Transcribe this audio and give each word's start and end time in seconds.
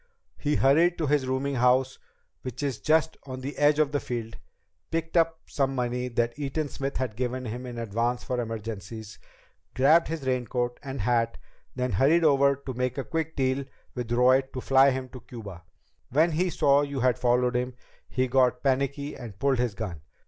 He 0.39 0.55
hurried 0.55 0.97
to 0.97 1.05
his 1.05 1.27
rooming 1.27 1.53
house, 1.57 1.99
which 2.41 2.63
is 2.63 2.79
just 2.79 3.17
on 3.27 3.41
the 3.41 3.55
edge 3.57 3.77
of 3.77 3.91
the 3.91 3.99
field, 3.99 4.35
picked 4.89 5.15
up 5.15 5.41
some 5.45 5.75
money 5.75 6.07
that 6.07 6.39
Eaton 6.39 6.69
Smith 6.69 6.97
had 6.97 7.15
given 7.15 7.45
him 7.45 7.67
in 7.67 7.77
advance 7.77 8.23
for 8.23 8.41
emergencies, 8.41 9.19
grabbed 9.75 10.07
his 10.07 10.25
raincoat 10.25 10.79
and 10.81 11.01
hat, 11.01 11.37
then 11.75 11.91
hurried 11.91 12.23
over 12.23 12.55
to 12.55 12.73
make 12.73 12.97
a 12.97 13.03
quick 13.03 13.35
deal 13.35 13.63
with 13.93 14.11
Roy 14.11 14.41
to 14.41 14.59
fly 14.59 14.89
him 14.89 15.07
to 15.09 15.21
Cuba. 15.21 15.61
When 16.09 16.31
he 16.31 16.49
saw 16.49 16.81
you 16.81 17.01
had 17.01 17.19
followed 17.19 17.55
him, 17.55 17.75
he 18.09 18.27
got 18.27 18.63
panicky 18.63 19.15
and 19.15 19.37
pulled 19.37 19.59
his 19.59 19.75
gun. 19.75 20.01